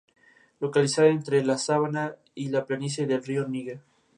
[0.59, 3.81] Localizada entre la sabana y la planicie del río Níger.